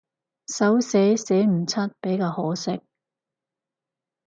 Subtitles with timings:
[0.47, 2.81] 手寫寫唔出比較可惜